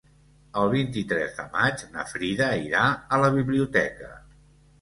El 0.61 0.69
vint-i-tres 0.71 1.35
de 1.41 1.45
maig 1.57 1.83
na 1.97 2.05
Frida 2.13 2.49
irà 2.71 2.83
a 2.91 3.21
la 3.25 3.31
biblioteca. 3.39 4.11